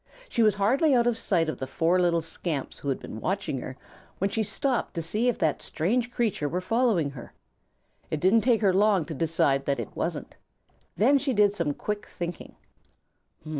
She 0.29 0.41
was 0.41 0.55
hardly 0.55 0.95
out 0.95 1.05
of 1.05 1.15
sight 1.15 1.47
of 1.47 1.59
the 1.59 1.67
four 1.67 1.99
little 2.01 2.21
scamps 2.23 2.79
who 2.79 2.89
had 2.89 2.99
been 2.99 3.19
watching 3.21 3.59
her 3.59 3.77
when 4.17 4.31
she 4.31 4.41
stopped 4.41 4.95
to 4.95 5.01
see 5.03 5.27
if 5.29 5.37
that 5.37 5.61
strange 5.61 6.11
creature 6.11 6.49
were 6.49 6.59
following 6.59 7.11
her. 7.11 7.33
It 8.09 8.19
didn't 8.19 8.41
take 8.41 8.61
her 8.61 8.73
long 8.73 9.05
to 9.05 9.13
decide 9.13 9.65
that 9.67 9.79
it 9.79 9.95
wasn't. 9.95 10.37
Then 10.97 11.19
she 11.19 11.33
did 11.33 11.53
some 11.53 11.75
quick 11.75 12.07
thinking. 12.07 12.55